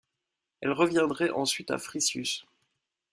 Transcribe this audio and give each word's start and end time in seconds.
Elles 0.61 0.71
reviendraient 0.71 1.29
ensuite 1.29 1.69
à 1.69 1.77
Frisius. 1.77 2.47